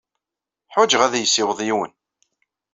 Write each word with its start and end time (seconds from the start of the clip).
Ḥwajeɣ 0.73 1.01
ad 1.03 1.13
iyi-yessiweḍ 1.15 1.59
yiwen. 1.63 1.91